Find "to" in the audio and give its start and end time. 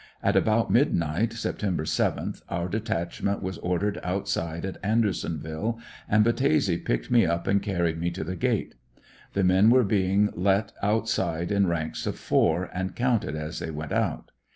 8.09-8.23